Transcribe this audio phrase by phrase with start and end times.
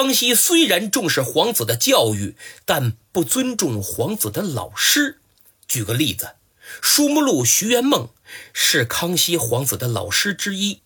[0.00, 5.18] 康熙虽然重视皇子的教育，但不尊重皇子的老师。
[5.66, 6.36] 举个例子，
[6.80, 8.10] 舒慕禄徐元梦
[8.52, 10.82] 是康熙皇子的老师之一。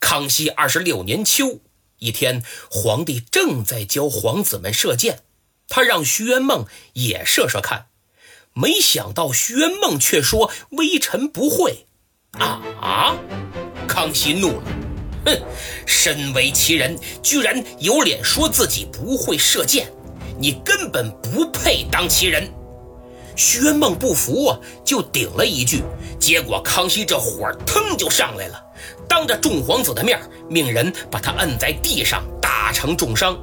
[0.00, 1.60] 康熙二十六年秋，
[1.98, 5.20] 一天，皇帝正在教皇子们射箭，
[5.68, 6.64] 他让徐元梦
[6.94, 7.88] 也射射看。
[8.54, 11.84] 没想到徐元梦却说：“微臣不会。”
[12.40, 13.18] 啊啊！
[13.86, 14.85] 康熙怒了。
[15.26, 15.38] 哼，
[15.84, 19.86] 身为奇人，居然有脸说自己不会射箭，
[20.38, 22.48] 你根本不配当奇人。
[23.34, 25.82] 薛梦不服啊，就顶了一句，
[26.18, 28.58] 结果康熙这火腾就上来了，
[29.06, 30.18] 当着众皇子的面，
[30.48, 33.38] 命人把他摁在地上，打成重伤。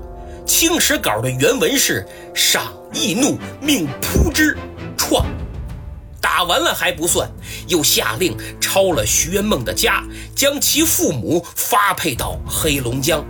[0.47, 4.58] 清史稿的原文是：上易怒，命扑之，
[4.97, 5.25] 创。
[6.23, 7.30] 打完了还不算，
[7.68, 10.02] 又下令抄了徐元梦的家，
[10.34, 13.22] 将其父母发配到黑龙江。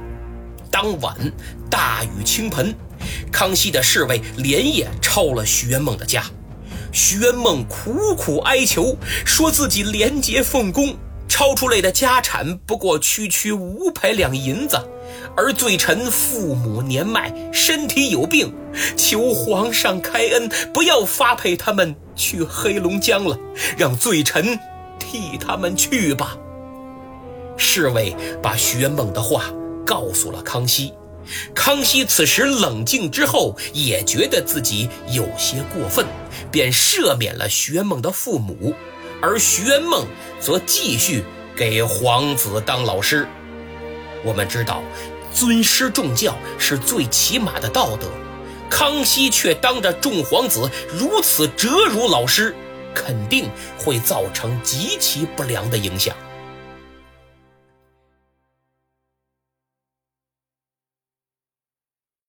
[0.70, 1.18] 当晚
[1.72, 2.72] 大雨倾盆，
[3.32, 6.24] 康熙的侍卫连夜抄了徐元梦的家。
[6.92, 8.96] 徐元梦苦苦哀求，
[9.26, 10.96] 说自己廉洁奉公，
[11.34, 14.80] 抄出来的家产不过区区五百两银子。
[15.36, 18.54] 而罪臣父母年迈，身体有病，
[18.96, 23.36] 求皇上开恩，不要发配他们去黑龙江了，
[23.76, 24.60] 让罪臣
[25.00, 26.38] 替他们去吧。
[27.58, 29.46] 侍卫把徐梦的话
[29.84, 30.94] 告诉了康熙，
[31.56, 36.06] 康熙此时冷静之后，也觉得自己有些过分，
[36.52, 38.76] 便赦免了徐梦的父母，
[39.24, 40.06] 而徐元梦
[40.38, 41.24] 则继续
[41.56, 43.26] 给皇子当老师。
[44.24, 44.84] 我们知道。
[45.34, 48.06] 尊师重教是最起码的道德，
[48.70, 52.56] 康熙却当着众皇子如此折辱老师，
[52.94, 56.16] 肯定会造成极其不良的影响。